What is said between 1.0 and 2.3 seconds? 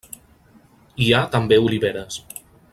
Hi ha també oliveres.